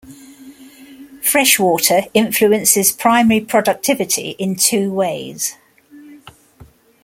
[1.21, 5.57] Freshwater influences primary productivity in two ways.